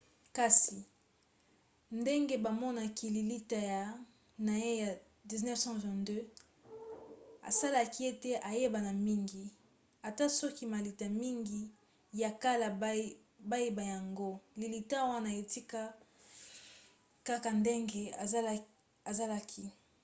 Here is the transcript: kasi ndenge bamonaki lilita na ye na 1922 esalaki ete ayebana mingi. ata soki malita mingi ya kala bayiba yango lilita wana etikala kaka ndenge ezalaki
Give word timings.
kasi 0.37 0.77
ndenge 1.99 2.35
bamonaki 2.45 3.05
lilita 3.15 3.59
na 4.45 4.55
ye 4.67 4.75
na 4.85 4.93
1922 5.29 6.21
esalaki 7.49 7.99
ete 8.11 8.31
ayebana 8.49 8.91
mingi. 9.05 9.43
ata 10.09 10.25
soki 10.39 10.63
malita 10.73 11.07
mingi 11.21 11.61
ya 12.21 12.29
kala 12.43 12.67
bayiba 13.49 13.83
yango 13.93 14.29
lilita 14.59 14.97
wana 15.11 15.29
etikala 15.41 15.93
kaka 17.27 17.49
ndenge 17.59 18.01
ezalaki 19.09 19.65